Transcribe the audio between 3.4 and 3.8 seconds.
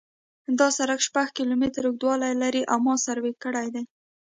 کړی